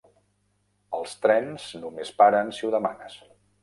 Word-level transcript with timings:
Els 1.01 1.13
trens 1.27 1.69
només 1.85 2.15
paren 2.25 2.53
si 2.59 2.69
ho 2.71 2.77
demanes. 2.81 3.25